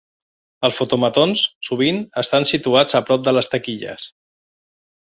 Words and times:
Els 0.69 0.79
fotomatons 0.79 1.43
sovint 1.69 2.01
estan 2.23 2.51
situats 2.55 3.01
a 3.03 3.05
prop 3.11 3.31
de 3.31 3.37
les 3.41 3.55
taquilles. 3.55 4.11